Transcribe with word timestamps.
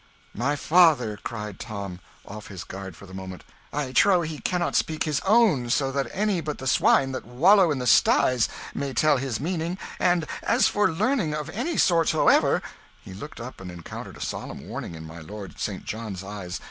"My 0.33 0.55
father!" 0.55 1.19
cried 1.21 1.59
Tom, 1.59 1.99
off 2.25 2.47
his 2.47 2.63
guard 2.63 2.95
for 2.95 3.05
the 3.05 3.13
moment. 3.13 3.43
"I 3.71 3.91
trow 3.91 4.23
he 4.23 4.39
cannot 4.39 4.75
speak 4.75 5.03
his 5.03 5.19
own 5.27 5.69
so 5.69 5.91
that 5.91 6.09
any 6.11 6.41
but 6.41 6.57
the 6.57 6.65
swine 6.65 7.11
that 7.11 7.21
kennel 7.23 7.71
in 7.71 7.77
the 7.77 7.85
styes 7.85 8.49
may 8.73 8.93
tell 8.95 9.17
his 9.17 9.39
meaning; 9.39 9.77
and 9.99 10.25
as 10.41 10.67
for 10.67 10.89
learning 10.91 11.35
of 11.35 11.51
any 11.51 11.77
sort 11.77 12.09
soever" 12.09 12.63
He 13.05 13.13
looked 13.13 13.39
up 13.39 13.61
and 13.61 13.69
encountered 13.69 14.17
a 14.17 14.21
solemn 14.21 14.67
warning 14.67 14.95
in 14.95 15.05
my 15.05 15.19
Lord 15.19 15.59
St. 15.59 15.85
John's 15.85 16.23
eyes. 16.23 16.59